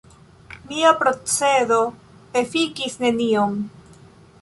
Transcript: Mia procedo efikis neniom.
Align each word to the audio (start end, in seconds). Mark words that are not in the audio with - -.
Mia 0.69 0.93
procedo 1.01 1.79
efikis 2.43 3.01
neniom. 3.07 3.59